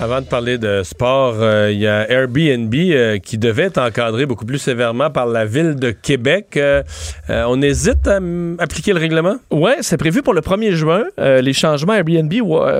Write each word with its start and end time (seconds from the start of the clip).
Avant 0.00 0.20
de 0.20 0.26
parler 0.26 0.58
de 0.58 0.82
sport, 0.82 1.36
euh, 1.38 1.70
il 1.70 1.78
y 1.78 1.86
a 1.86 2.10
Airbnb 2.10 2.74
euh, 2.74 3.18
qui 3.18 3.38
devait 3.38 3.64
être 3.64 3.78
encadré 3.78 4.26
beaucoup 4.26 4.44
plus 4.44 4.58
sévèrement 4.58 5.08
par 5.08 5.26
la 5.26 5.44
ville 5.44 5.76
de 5.76 5.92
Québec. 5.92 6.56
Euh, 6.56 6.82
on 7.28 7.62
hésite 7.62 8.08
à 8.08 8.18
appliquer 8.58 8.92
le 8.92 8.98
règlement? 8.98 9.36
Oui, 9.52 9.70
c'est 9.82 9.96
prévu 9.96 10.20
pour 10.22 10.34
le 10.34 10.40
1er 10.40 10.72
juin. 10.72 11.04
les 11.16 11.52
changements 11.52 11.94
Airbnb, 11.94 12.32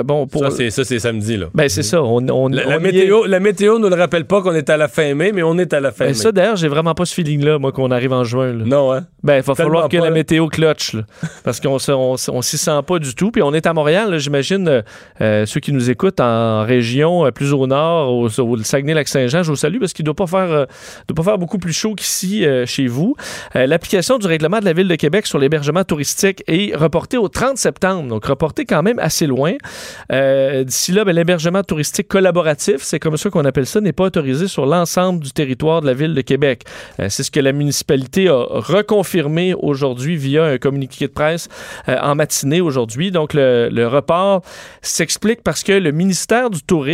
bon, 0.05 0.27
pour... 0.27 0.43
Ça, 0.43 0.51
c'est, 0.51 0.71
ça, 0.71 0.83
c'est 0.83 0.99
samedi, 0.99 1.37
là. 1.37 1.47
Ben, 1.55 1.69
c'est 1.69 1.85
ça. 1.85 2.03
On, 2.03 2.49
la, 2.49 2.81
météo, 2.81 3.27
la 3.27 3.39
météo 3.39 3.79
nous 3.79 3.89
le 3.89 3.95
rappelle 3.95 4.25
pas 4.25 4.43
qu'on 4.43 4.55
est 4.55 4.69
à 4.69 4.77
la 4.77 4.89
fin 4.89 5.15
mai, 5.15 5.31
mais 5.33 5.45
on 5.45 5.57
est 5.57 5.73
à 5.73 5.79
la 5.79 5.93
fin 5.93 6.07
ben, 6.07 6.11
mai. 6.11 6.15
Ça, 6.15 6.33
d'ailleurs, 6.33 6.57
j'ai 6.57 6.69
vraiment 6.69 6.95
pas 6.95 7.05
ce 7.05 7.15
feeling-là, 7.15 7.61
moi, 7.61 7.71
qu'on 7.71 7.93
arrive 7.93 8.13
en 8.13 8.25
juin. 8.25 8.53
Non, 8.53 8.93
hein? 8.93 9.07
Ben, 9.23 9.37
il 9.37 9.43
va 9.43 9.55
falloir 9.55 9.89
que 9.89 9.97
la 9.97 10.11
météo 10.11 10.49
clutch, 10.49 10.97
parce 11.45 11.61
qu'on 11.61 11.79
on, 11.89 12.17
on, 12.29 12.43
s'y 12.43 12.59
sent 12.59 12.81
pas 12.85 12.99
du 12.99 13.15
tout. 13.15 13.31
Puis 13.31 13.41
on 13.41 13.55
est 13.55 13.67
à 13.67 13.73
Montréal, 13.73 14.19
j'imagine, 14.19 14.83
ceux 15.21 15.61
qui 15.61 15.73
nous 15.73 15.91
écoutent 15.91 16.21
en 16.21 16.65
région 16.65 17.04
euh, 17.05 17.31
plus 17.31 17.53
au 17.53 17.67
nord, 17.67 18.13
au, 18.13 18.29
Saguenay-Lac-Saint-Jean. 18.29 19.43
Je 19.43 19.51
vous 19.51 19.57
salue 19.57 19.79
parce 19.79 19.93
qu'il 19.93 20.05
ne 20.05 20.07
doit, 20.07 20.15
pas 20.15 20.27
faire, 20.27 20.51
euh, 20.51 20.67
doit 21.09 21.17
pas 21.17 21.23
faire 21.23 21.39
beaucoup 21.39 21.59
plus 21.59 21.73
chaud 21.73 21.95
qu'ici 21.95 22.45
euh, 22.45 22.67
chez 22.67 22.87
vous. 22.87 23.17
L'application 23.55 24.19
du 24.19 24.27
règlement 24.27 24.61
de 24.61 24.65
la 24.65 24.73
Ville 24.73 24.89
de 24.89 24.95
Québec 24.95 25.27
sur 25.27 25.39
l'hébergement 25.39 25.85
touristique 25.85 26.43
est 26.47 26.75
reportée 26.75 27.17
au 27.17 27.29
30 27.29 27.57
septembre, 27.57 28.09
donc 28.09 28.25
reportée 28.25 28.65
quand 28.65 28.83
même 28.83 28.99
assez 28.99 29.27
loin. 29.27 29.53
D'ici 30.11 30.93
là, 30.93 31.05
ben, 31.05 31.15
l'hébergement 31.15 31.63
touristique 31.63 32.09
collaboratif, 32.09 32.79
c'est 32.79 32.99
comme 32.99 33.17
ça 33.17 33.31
qu'on 33.31 33.45
appelle 33.45 33.67
ça, 33.67 33.81
n'est 33.81 33.93
pas 33.93 34.05
autorisé 34.05 34.49
sur 34.49 34.67
l'ensemble 34.67 35.23
du 35.23 35.33
territoire 35.33 35.81
de 35.81 35.87
la 35.87 35.95
Ville 35.95 36.15
de 36.15 36.21
Québec. 36.21 36.65
c'est 36.99 37.23
ce 37.23 37.31
que 37.31 37.41
la 37.41 37.53
municipalité 37.53 38.29
a 38.29 38.45
reconfirmé 38.49 39.55
aujourd'hui 39.55 40.17
via 40.17 40.45
un 40.45 40.59
communiqué 40.59 41.07
de 41.07 41.13
presse 41.13 41.49
en 41.87 42.15
matinée 42.15 42.61
aujourd'hui. 42.61 43.11
Donc, 43.11 43.35
le, 43.35 43.69
le 43.71 43.87
report 43.87 44.43
s'explique 44.83 45.43
parce 45.43 45.63
que 45.63 45.73
le 45.73 45.93
ministère 45.93 46.51
du 46.51 46.63
Tourisme 46.63 46.94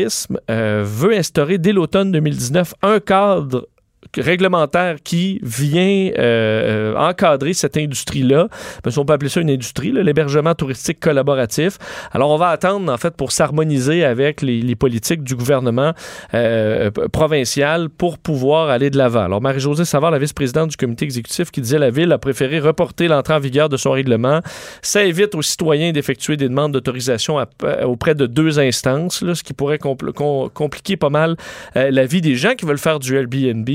euh, 0.51 0.85
veut 0.87 1.15
instaurer 1.15 1.59
dès 1.59 1.73
l'automne 1.73 2.13
2019 2.13 2.75
un 2.83 3.01
cadre 3.01 3.69
réglementaire 4.17 4.97
qui 5.03 5.39
vient 5.43 6.11
euh, 6.19 6.95
euh, 6.95 6.97
encadrer 6.97 7.53
cette 7.53 7.77
industrie-là. 7.77 8.49
Si 8.89 8.99
on 8.99 9.05
peut 9.05 9.13
appeler 9.13 9.29
ça 9.29 9.41
une 9.41 9.51
industrie, 9.51 9.93
l'hébergement 9.93 10.55
touristique 10.55 11.01
collaboratif. 11.01 11.79
Alors, 12.13 12.31
on 12.31 12.37
va 12.37 12.49
attendre, 12.49 12.93
en 12.93 12.97
fait, 12.97 13.17
pour 13.17 13.31
s'harmoniser 13.31 14.05
avec 14.05 14.43
les, 14.43 14.75
politiques 14.75 15.23
du 15.23 15.37
gouvernement 15.37 15.93
euh, 16.33 16.91
provincial 17.13 17.91
pour 17.91 18.19
pouvoir 18.19 18.71
aller 18.71 18.89
de 18.89 18.97
l'avant. 18.97 19.25
Alors, 19.25 19.43
Marie-Josée 19.43 19.85
Savard, 19.85 20.11
la 20.11 20.19
vice-présidente 20.19 20.71
du 20.71 20.77
comité 20.77 21.05
exécutif, 21.05 21.51
qui 21.51 21.61
disait 21.61 21.79
la 21.79 21.91
Ville 21.91 22.11
a 22.13 22.19
préféré 22.19 22.61
reporter 22.61 23.09
l'entrée 23.09 23.35
en 23.35 23.41
vigueur 23.41 23.69
de 23.69 23.77
son 23.77 23.91
règlement. 23.91 24.41
Ça 24.81 25.05
évite 25.05 25.35
aux 25.35 25.43
citoyens 25.43 25.93
d'effectuer 25.93 26.37
des 26.37 26.49
demandes 26.49 26.73
d'autorisation 26.73 27.39
auprès 27.85 28.15
de 28.15 28.27
deux 28.27 28.59
instances, 28.59 29.25
ce 29.35 29.43
qui 29.43 29.53
pourrait 29.53 29.79
compliquer 29.79 30.97
pas 30.97 31.11
mal 31.11 31.37
la 31.75 32.07
vie 32.07 32.21
des 32.21 32.37
gens 32.37 32.55
qui 32.55 32.65
veulent 32.65 32.79
faire 32.79 32.99
du 32.99 33.17
Airbnb 33.17 33.69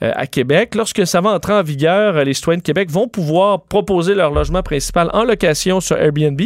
à 0.00 0.26
Québec. 0.26 0.74
Lorsque 0.74 1.06
ça 1.06 1.20
va 1.20 1.30
entrer 1.30 1.52
en 1.52 1.62
vigueur, 1.62 2.16
euh, 2.16 2.24
les 2.24 2.34
citoyens 2.34 2.58
de 2.58 2.62
Québec 2.62 2.90
vont 2.90 3.08
pouvoir 3.08 3.62
proposer 3.62 4.14
leur 4.14 4.30
logement 4.30 4.62
principal 4.62 5.10
en 5.12 5.24
location 5.24 5.80
sur 5.80 5.96
Airbnb 5.96 6.40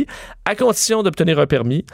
à 0.44 0.54
condition 0.54 1.02
d'obtenir 1.02 1.38
un 1.38 1.46
permis. 1.46 1.84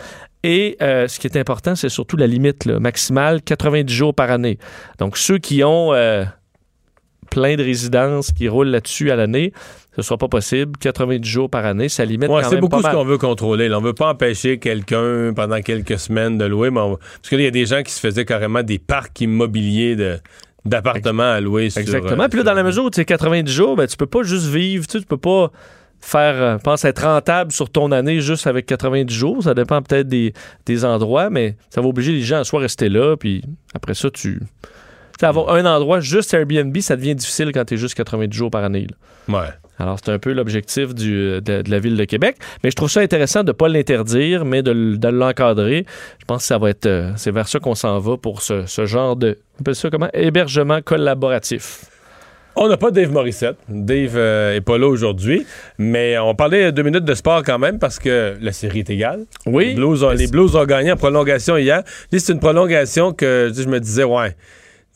Et 0.43 0.77
euh, 0.83 1.07
ce 1.09 1.21
qui 1.21 1.27
est 1.27 1.37
important, 1.37 1.77
c'est 1.77 1.89
surtout 1.89 2.17
la 2.17 2.27
limite 2.27 2.67
maximale, 2.67 3.43
90 3.43 3.93
jours 3.93 4.15
par 4.15 4.31
année. 4.31 4.59
Donc, 4.99 5.17
ceux 5.17 5.39
qui 5.39 5.63
ont 5.63 5.93
plein 7.33 7.57
de 7.57 7.63
résidences 7.63 8.31
qui 8.31 8.49
roulent 8.49 8.69
là-dessus 8.69 9.11
à 9.11 9.17
l'année, 9.17 9.53
ce 9.95 10.01
ne 10.01 10.03
sera 10.03 10.19
pas 10.19 10.29
possible. 10.29 10.73
90 10.79 11.27
jours 11.27 11.51
par 11.51 11.65
année, 11.65 11.89
ça 11.89 12.05
limite 12.05 12.29
quand 12.29 12.37
même 12.37 12.45
C'est 12.49 12.61
beaucoup 12.61 12.83
ce 12.83 12.91
qu'on 12.91 13.05
veut 13.05 13.19
contrôler. 13.19 13.73
On 13.73 13.81
ne 13.81 13.87
veut 13.87 13.95
pas 13.95 14.11
empêcher 14.11 14.59
quelqu'un 14.59 15.33
pendant 15.35 15.61
quelques 15.61 15.99
semaines 15.99 16.37
de 16.37 16.45
louer, 16.45 16.71
mais 16.71 16.81
parce 16.81 17.29
qu'il 17.29 17.41
y 17.41 17.47
a 17.47 17.51
des 17.51 17.67
gens 17.67 17.83
qui 17.83 17.93
se 17.93 18.01
faisaient 18.01 18.27
carrément 18.27 18.63
des 18.63 18.79
parcs 18.79 19.19
immobiliers 19.21 19.97
de 19.97 20.19
d'appartements 20.65 21.33
à 21.33 21.41
louer. 21.41 21.65
Exactement. 21.65 22.25
Euh, 22.25 22.29
Puis 22.29 22.39
là, 22.39 22.45
dans 22.45 22.55
la 22.55 22.63
mesure 22.63 22.85
où 22.85 22.91
tu 22.91 23.01
es 23.01 23.05
90 23.05 23.51
jours, 23.53 23.77
ben, 23.77 23.87
tu 23.87 23.97
peux 23.97 24.07
pas 24.07 24.23
juste 24.23 24.47
vivre, 24.47 24.87
tu, 24.87 24.99
sais, 24.99 25.05
peux 25.05 25.17
pas 25.17 25.51
faire, 26.01 26.35
euh, 26.35 26.59
pense 26.59 26.85
être 26.85 27.05
rentable 27.05 27.53
sur 27.53 27.71
ton 27.71 27.93
année 27.93 28.21
juste 28.21 28.47
avec 28.47 28.67
90 28.67 29.15
jours. 29.15 29.43
Ça 29.43 29.55
dépend 29.55 29.81
peut-être 29.83 30.09
des, 30.09 30.85
endroits, 30.85 31.31
mais 31.31 31.57
ça 31.71 31.81
va 31.81 31.89
obliger 31.89 32.13
les 32.13 32.23
gens 32.23 32.41
à 32.41 32.45
soit 32.45 32.61
rester 32.61 32.89
là, 32.89 33.17
puis 33.17 33.43
après 33.75 33.95
ça, 33.95 34.11
tu... 34.11 34.41
sais, 35.19 35.27
avoir 35.27 35.55
un 35.55 35.65
endroit 35.65 36.01
juste 36.01 36.35
Airbnb, 36.35 36.77
ça 36.79 36.97
devient 36.97 37.15
difficile 37.15 37.51
quand 37.53 37.65
tu 37.65 37.75
es 37.75 37.77
juste 37.77 37.95
90 37.95 38.37
jours 38.37 38.51
par 38.51 38.65
année. 38.65 38.87
Ouais. 39.29 39.49
Alors, 39.79 39.99
c'est 40.03 40.13
un 40.13 40.19
peu 40.19 40.33
l'objectif 40.33 40.95
de, 40.95 41.41
de, 41.41 41.63
la 41.67 41.79
Ville 41.79 41.97
de 41.97 42.05
Québec. 42.05 42.37
Mais 42.63 42.71
je 42.71 42.77
trouve 42.77 42.91
ça 42.91 43.01
intéressant 43.01 43.43
de 43.43 43.49
ne 43.49 43.53
pas 43.53 43.69
l'interdire, 43.69 44.45
mais 44.45 44.63
de, 44.63 45.09
l'encadrer. 45.09 45.87
Je 46.21 46.25
pense 46.25 46.43
que 46.43 46.47
ça 46.47 46.59
va 46.59 46.71
être. 46.71 46.87
Euh, 46.87 47.13
c'est 47.17 47.31
vers 47.31 47.49
ça 47.49 47.59
qu'on 47.59 47.75
s'en 47.75 47.99
va 47.99 48.17
pour 48.17 48.43
ce, 48.43 48.65
genre 48.85 49.17
de. 49.17 49.39
On 49.59 49.61
appelle 49.63 49.75
ça 49.75 49.91
comment? 49.91 50.09
Hébergement 50.13 50.81
collaboratif. 50.83 51.87
On 52.55 52.69
n'a 52.69 52.77
pas 52.77 52.91
Dave 52.91 53.11
Morissette. 53.11 53.57
Dave 53.67 54.15
n'est 54.15 54.21
euh, 54.21 54.61
pas 54.61 54.77
là 54.77 54.87
aujourd'hui. 54.87 55.47
Mais 55.79 56.19
on 56.19 56.35
parlait 56.35 56.71
deux 56.71 56.83
minutes 56.83 57.07
de 57.07 57.15
sport 57.15 57.43
quand 57.43 57.59
même 57.59 57.79
parce 57.79 57.99
que 57.99 58.37
la 58.41 58.53
série 58.53 58.81
est 58.81 58.91
égale. 58.91 59.25
Oui. 59.47 59.69
Les 59.69 59.75
Blues 59.75 60.05
ont, 60.05 60.11
les 60.11 60.27
Blues 60.27 60.55
ont 60.55 60.67
gagné 60.67 60.93
en 60.93 60.97
prolongation 60.97 61.57
hier. 61.57 61.83
C'est 62.11 62.33
une 62.33 62.41
prolongation 62.41 63.15
que 63.15 63.51
je 63.55 63.67
me 63.69 63.81
disais, 63.81 64.05
ouais 64.05 64.37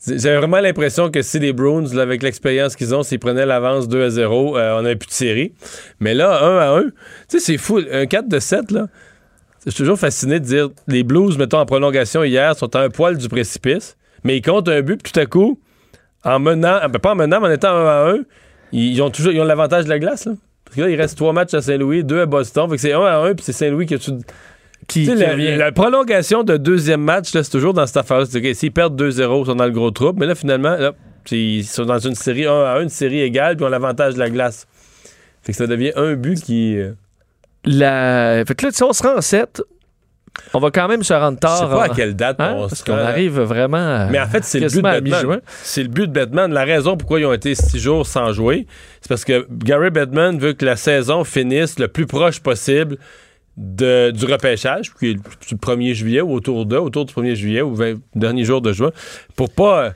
j'avais 0.05 0.37
vraiment 0.37 0.59
l'impression 0.59 1.09
que 1.09 1.21
si 1.21 1.39
les 1.39 1.53
Bruins, 1.53 1.97
avec 1.97 2.21
l'expérience 2.21 2.75
qu'ils 2.75 2.93
ont, 2.93 3.03
s'ils 3.03 3.19
prenaient 3.19 3.45
l'avance 3.45 3.87
2 3.87 4.03
à 4.03 4.09
0, 4.09 4.57
euh, 4.57 4.77
on 4.77 4.83
n'avait 4.83 4.95
plus 4.95 5.07
de 5.07 5.13
série. 5.13 5.53
Mais 5.99 6.13
là, 6.13 6.43
1 6.43 6.57
à 6.57 6.79
1, 6.79 6.83
tu 6.83 6.91
sais, 7.27 7.39
c'est 7.39 7.57
fou. 7.57 7.81
Un 7.91 8.05
4 8.05 8.27
de 8.27 8.39
7, 8.39 8.71
là. 8.71 8.87
Je 9.65 9.71
suis 9.71 9.79
toujours 9.83 9.99
fasciné 9.99 10.39
de 10.39 10.45
dire 10.45 10.69
les 10.87 11.03
Blues, 11.03 11.37
mettons, 11.37 11.57
en 11.57 11.65
prolongation 11.65 12.23
hier, 12.23 12.55
sont 12.57 12.73
à 12.75 12.81
un 12.81 12.89
poil 12.89 13.17
du 13.17 13.27
précipice, 13.27 13.97
mais 14.23 14.37
ils 14.37 14.41
comptent 14.41 14.69
un 14.69 14.81
but, 14.81 15.01
puis 15.01 15.11
tout 15.11 15.19
à 15.19 15.25
coup, 15.25 15.59
en 16.23 16.39
menant, 16.39 16.79
ben, 16.87 16.99
pas 16.99 17.11
en 17.11 17.15
menant, 17.15 17.41
mais 17.41 17.47
en 17.47 17.51
étant 17.51 17.75
1 17.75 17.85
à 17.85 18.11
1, 18.11 18.17
ils 18.71 19.01
ont 19.01 19.09
toujours 19.09 19.33
l'avantage 19.33 19.85
de 19.85 19.89
la 19.89 19.99
glace, 19.99 20.25
là. 20.25 20.33
Parce 20.63 20.75
que 20.75 20.81
là, 20.81 20.89
il 20.89 20.95
reste 20.95 21.17
3 21.17 21.33
matchs 21.33 21.53
à 21.53 21.61
Saint-Louis, 21.61 22.03
2 22.03 22.21
à 22.21 22.25
Boston. 22.25 22.69
Fait 22.69 22.75
que 22.75 22.81
c'est 22.81 22.93
1 22.93 23.01
à 23.01 23.17
1, 23.19 23.35
puis 23.35 23.43
c'est 23.45 23.53
Saint-Louis 23.53 23.85
qui 23.85 23.93
a 23.93 23.99
tout 23.99 24.19
qui, 24.87 25.05
la, 25.05 25.71
prolongation 25.73 26.43
de 26.43 26.55
deuxième 26.55 27.01
match, 27.01 27.29
c'est 27.31 27.49
toujours 27.49 27.73
dans 27.73 27.85
cette 27.85 27.97
affaire-là. 27.97 28.25
S'ils 28.53 28.71
perdent 28.71 28.99
2-0, 28.99 29.41
ils 29.41 29.45
sont 29.45 29.55
dans 29.55 29.65
le 29.65 29.71
gros 29.71 29.91
trouble. 29.91 30.19
Mais 30.19 30.25
là, 30.25 30.35
finalement, 30.35 30.77
ils 31.29 31.65
sont 31.65 31.85
dans 31.85 31.99
une 31.99 32.15
série 32.15 32.45
1 32.45 32.51
à 32.51 32.77
1, 32.77 32.83
une 32.83 32.89
série 32.89 33.21
égale, 33.21 33.57
puis 33.57 33.65
ont 33.65 33.69
l'avantage 33.69 34.13
de 34.13 34.19
la 34.19 34.29
glace. 34.29 34.65
Fait 35.41 35.51
que 35.51 35.57
ça 35.57 35.67
devient 35.67 35.91
un 35.95 36.13
but 36.13 36.41
qui. 36.41 36.77
Euh, 36.77 36.93
la... 37.65 38.43
Fait 38.47 38.55
que 38.55 38.65
là, 38.65 38.71
si 38.71 38.83
on 38.83 38.93
se 38.93 39.03
rend 39.03 39.17
en 39.17 39.21
7, 39.21 39.61
on 40.53 40.59
va 40.59 40.71
quand 40.71 40.87
même 40.87 41.03
se 41.03 41.13
rendre 41.13 41.39
tard. 41.39 41.63
Je 41.63 41.69
sais 41.69 41.75
pas 41.75 41.83
à 41.83 41.89
quelle 41.89 42.15
date 42.15 42.37
hein? 42.39 42.53
on 42.55 42.67
Parce 42.67 42.83
qu'on 42.83 42.93
arrive 42.93 43.39
vraiment. 43.39 44.07
Mais 44.09 44.19
en 44.19 44.27
fait, 44.27 44.43
c'est 44.43 44.59
le 44.59 44.67
but 44.67 44.77
de 44.77 44.81
Batman. 44.81 45.41
C'est 45.63 45.83
le 45.83 45.89
but 45.89 46.07
de 46.07 46.13
Batman. 46.13 46.53
La 46.53 46.63
raison 46.63 46.95
pourquoi 46.95 47.19
ils 47.19 47.25
ont 47.25 47.33
été 47.33 47.55
six 47.55 47.79
jours 47.79 48.05
sans 48.05 48.31
jouer, 48.31 48.67
c'est 49.01 49.09
parce 49.09 49.25
que 49.25 49.47
Gary 49.51 49.89
Batman 49.89 50.37
veut 50.37 50.53
que 50.53 50.65
la 50.65 50.75
saison 50.75 51.23
finisse 51.23 51.79
le 51.79 51.87
plus 51.87 52.05
proche 52.05 52.39
possible 52.39 52.97
de, 53.57 54.11
du 54.11 54.25
repêchage, 54.25 54.93
qui 54.93 55.11
est 55.11 55.13
le 55.13 55.57
1er 55.57 55.93
juillet 55.93 56.21
ou 56.21 56.31
autour 56.31 56.65
de, 56.65 56.77
autour 56.77 57.05
du 57.05 57.13
1er 57.13 57.35
juillet 57.35 57.61
ou 57.61 57.75
20 57.75 57.95
dernier 58.15 58.43
jour 58.43 58.61
de 58.61 58.71
juin, 58.71 58.91
pour 59.35 59.49
pas 59.49 59.93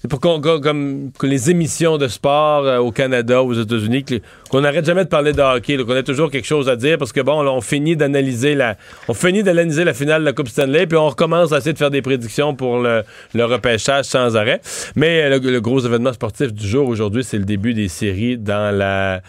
c'est 0.00 0.06
pour 0.06 0.20
qu'on, 0.20 0.40
comme 0.40 1.10
que 1.18 1.26
les 1.26 1.50
émissions 1.50 1.98
de 1.98 2.06
sport 2.06 2.64
euh, 2.64 2.78
au 2.78 2.92
Canada, 2.92 3.42
aux 3.42 3.52
États-Unis, 3.52 4.04
qu'on 4.48 4.60
n'arrête 4.60 4.84
jamais 4.84 5.02
de 5.02 5.08
parler 5.08 5.32
de 5.32 5.42
hockey, 5.42 5.76
qu'on 5.76 5.96
ait 5.96 6.04
toujours 6.04 6.30
quelque 6.30 6.46
chose 6.46 6.68
à 6.68 6.76
dire 6.76 6.98
parce 6.98 7.10
que 7.10 7.20
bon, 7.20 7.44
on 7.44 7.60
finit 7.60 7.96
d'analyser 7.96 8.54
la, 8.54 8.76
on 9.08 9.14
finit 9.14 9.42
d'analyser 9.42 9.82
la 9.82 9.94
finale 9.94 10.20
de 10.20 10.26
la 10.26 10.32
Coupe 10.32 10.50
Stanley, 10.50 10.86
puis 10.86 10.96
on 10.96 11.08
recommence 11.08 11.52
à 11.52 11.58
essayer 11.58 11.72
de 11.72 11.78
faire 11.78 11.90
des 11.90 12.00
prédictions 12.00 12.54
pour 12.54 12.78
le, 12.78 13.02
repêchage 13.34 14.04
sans 14.04 14.36
arrêt. 14.36 14.60
Mais 14.94 15.22
euh, 15.22 15.40
le, 15.40 15.60
gros 15.60 15.80
événement 15.80 16.12
sportif 16.12 16.52
du 16.52 16.68
jour 16.68 16.88
aujourd'hui, 16.88 17.24
c'est 17.24 17.38
le 17.38 17.44
début 17.44 17.74
des 17.74 17.88
séries 17.88 18.38
dans 18.38 18.72
la, 18.72 19.20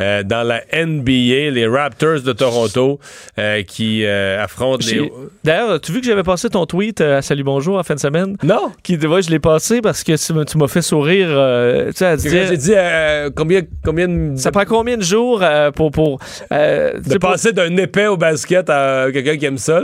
euh, 0.00 0.22
dans 0.22 0.42
la 0.42 0.62
NBA, 0.72 1.50
les 1.50 1.66
Raptors 1.66 2.22
de 2.22 2.32
Toronto 2.32 2.98
qui 3.66 4.06
affrontent 4.06 4.86
les. 4.86 5.12
D'ailleurs, 5.42 5.80
tu 5.80 5.92
vu 5.92 6.00
que 6.00 6.06
j'avais 6.06 6.22
passé 6.22 6.48
ton 6.48 6.64
tweet 6.64 7.02
à 7.02 7.20
Salut 7.20 7.44
Bonjour 7.44 7.78
en 7.78 7.82
fin 7.82 7.94
de 7.94 8.00
semaine? 8.00 8.38
Non. 8.42 8.72
Qui, 8.82 8.96
ouais, 8.96 9.20
je 9.20 9.30
l'ai 9.30 9.38
passé 9.38 9.82
parce 9.82 10.02
que 10.02 10.13
que 10.16 10.44
tu 10.44 10.58
m'as- 10.58 10.68
fait 10.68 10.82
sourire, 10.82 11.28
euh, 11.30 11.86
tu 11.88 11.96
sais, 11.98 12.06
à 12.06 12.16
te 12.16 12.22
Quand 12.22 12.28
dire, 12.30 12.46
J'ai 12.48 12.56
dit 12.56 12.72
euh, 12.74 13.30
combien, 13.34 13.60
combien 13.84 14.08
de, 14.08 14.36
ça 14.36 14.50
prend 14.50 14.64
combien 14.64 14.96
de 14.96 15.02
jours 15.02 15.40
euh, 15.42 15.70
pour... 15.70 15.90
de 15.90 17.18
pour- 17.18 17.30
passer 17.30 17.52
d'un 17.52 17.76
épais 17.76 18.06
au 18.06 18.16
basket 18.16 18.68
à 18.70 19.06
quelqu'un 19.12 19.36
qui 19.36 19.44
aime 19.46 19.58
ça. 19.58 19.82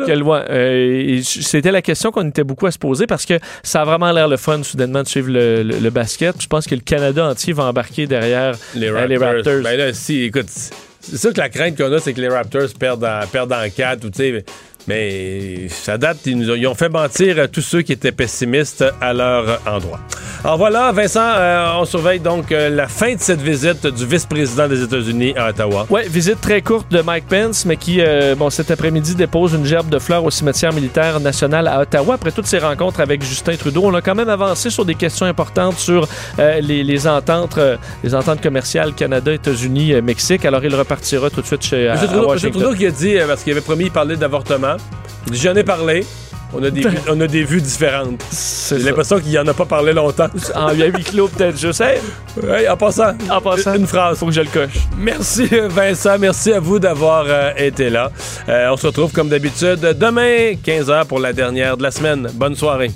C'était 1.23 1.71
la 1.73 1.83
question 1.83 2.11
qu'on 2.11 2.29
était 2.29 2.45
beaucoup 2.45 2.67
à 2.67 2.71
se 2.71 2.79
poser 2.79 3.07
parce 3.07 3.27
que 3.27 3.35
ça 3.63 3.83
a 3.83 3.85
vraiment 3.85 4.13
l'air 4.13 4.29
le 4.29 4.37
fun, 4.37 4.63
soudainement, 4.63 5.03
de 5.03 5.09
suivre 5.09 5.31
le, 5.31 5.63
le- 5.63 5.79
le 5.79 5.91
basket. 5.91 6.41
Je 6.41 6.47
pense 6.47 6.67
que 6.67 6.75
le 6.75 6.81
Canada 6.81 7.25
entier 7.27 7.53
va 7.53 7.65
embarquer 7.65 8.07
derrière 8.07 8.55
Les 8.75 8.91
Raptors. 8.91 9.09
les 9.09 9.17
Raptors. 9.17 9.63
Ben 9.63 9.77
là, 9.79 9.93
si, 9.93 10.25
écoute, 10.25 10.47
c'est 10.49 11.17
sûr 11.19 11.33
que 11.33 11.39
la 11.39 11.49
crainte 11.49 11.77
qu'on 11.77 11.93
a, 11.93 11.99
c'est 11.99 12.13
que 12.13 12.21
les 12.21 12.29
Raptors 12.29 12.69
perdent 12.79 13.05
en, 13.05 13.27
perdent 13.31 13.53
en 13.53 13.69
4 13.75 14.05
ou 14.05 14.11
tu 14.11 14.19
sais. 14.19 14.45
Mais 14.89 15.69
ça 15.69 15.99
date, 15.99 16.19
ils, 16.25 16.37
nous 16.39 16.51
ont, 16.51 16.55
ils 16.55 16.67
ont 16.67 16.75
fait 16.75 16.89
mentir 16.89 17.39
à 17.39 17.49
tous 17.49 17.61
ceux 17.61 17.83
qui 17.83 17.93
étaient 17.93 18.13
pessimistes 18.13 18.85
à 19.01 19.13
leur 19.13 19.61
endroit. 19.67 20.01
Alors 20.43 20.57
voilà, 20.57 20.91
Vincent, 20.93 21.21
euh, 21.21 21.75
on 21.77 21.85
surveille 21.85 22.19
donc 22.19 22.51
euh, 22.51 22.71
la 22.71 22.89
fin 22.89 23.15
de 23.15 23.21
cette 23.21 23.43
visite 23.43 23.87
du 23.87 24.07
vice-président 24.07 24.69
des 24.69 24.83
États-Unis 24.83 25.35
à 25.37 25.51
Ottawa. 25.51 25.87
Ouais, 25.91 26.09
visite 26.09 26.41
très 26.41 26.63
courte 26.63 26.91
de 26.91 27.03
Mike 27.03 27.27
Pence, 27.29 27.67
mais 27.67 27.77
qui, 27.77 28.01
euh, 28.01 28.35
bon, 28.35 28.49
cet 28.49 28.71
après-midi, 28.71 29.15
dépose 29.15 29.53
une 29.53 29.67
gerbe 29.67 29.91
de 29.91 29.99
fleurs 29.99 30.25
au 30.25 30.31
cimetière 30.31 30.73
militaire 30.73 31.21
national 31.21 31.69
à 31.69 31.81
Ottawa. 31.81 32.15
Après 32.15 32.33
toutes 32.33 32.47
ces 32.47 32.59
rencontres 32.59 33.01
avec 33.01 33.23
Justin 33.23 33.55
Trudeau, 33.57 33.83
on 33.85 33.95
a 33.95 34.01
quand 34.01 34.15
même 34.15 34.31
avancé 34.31 34.71
sur 34.71 34.87
des 34.87 34.95
questions 34.95 35.27
importantes 35.27 35.79
sur 35.79 36.09
les, 36.39 36.85
les 36.85 37.07
ententes, 37.07 37.59
les 38.03 38.15
ententes 38.15 38.41
commerciales 38.41 38.95
Canada, 38.95 39.35
États-Unis, 39.35 40.01
Mexique. 40.01 40.47
Alors, 40.47 40.65
il 40.65 40.75
repartira 40.75 41.29
tout 41.29 41.43
de 41.43 41.47
suite 41.47 41.65
chez 41.67 41.87
à, 41.87 41.93
M. 41.93 41.99
à 42.03 42.07
Trudeau. 42.07 42.29
Washington. 42.29 42.63
Trudeau 42.63 42.75
qui 42.77 42.87
a 42.87 42.91
dit, 42.91 43.17
parce 43.27 43.43
qu'il 43.43 43.53
avait 43.53 43.61
promis 43.61 43.85
de 43.85 43.91
parler 43.91 44.17
d'avortement, 44.17 44.77
il 45.27 45.35
J'en 45.35 45.55
ai 45.55 45.65
parlé. 45.65 46.07
On 46.53 46.63
a 46.63 46.71
des, 46.71 46.81
vues- 46.81 46.99
on 47.09 47.21
a 47.21 47.27
des 47.27 47.45
vues 47.45 47.61
différentes. 47.61 48.23
C'est 48.31 48.77
J'ai 48.77 48.83
ça. 48.83 48.89
l'impression 48.89 49.21
qu'il 49.21 49.39
en 49.39 49.47
a 49.47 49.55
pas 49.55 49.65
parlé 49.67 49.93
longtemps. 49.93 50.29
En 50.55 50.73
huis 50.73 50.93
clos, 51.05 51.29
peut-être, 51.29 51.59
je 51.59 51.71
sais. 51.73 52.01
Ouais, 52.43 52.69
en 52.69 52.77
passant, 52.77 53.13
En 53.31 53.41
passant, 53.41 53.75
une 53.75 53.87
phrase. 53.87 54.19
faut 54.19 54.27
que 54.27 54.33
je 54.33 54.41
le 54.41 54.49
coche. 54.49 54.79
Merci 54.99 55.47
Vincent, 55.69 56.19
merci 56.19 56.53
à 56.53 56.61
vous 56.61 56.79
d'avoir 56.79 57.25
euh, 57.29 57.51
été 57.57 57.91
là. 57.91 58.11
Euh, 58.49 58.69
on 58.73 58.77
se 58.77 58.87
retrouve 58.89 59.13
comme 59.13 59.29
d'habitude 59.29 59.81
demain, 59.99 60.53
15h 60.65 61.07
pour 61.07 61.21
la 61.21 61.33
dernière 61.33 61.77
de 61.77 61.83
la 61.83 61.91
semaine. 61.91 62.29
Bonne 62.35 62.55
soirée. 62.57 62.91